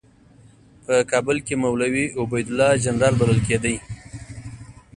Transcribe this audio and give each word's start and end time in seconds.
په 0.85 0.95
کابل 1.11 1.37
کې 1.45 1.55
مولوي 1.63 2.05
عبیدالله 2.21 2.69
جنرال 2.83 3.13
بلل 3.19 3.39
کېده. 3.47 3.73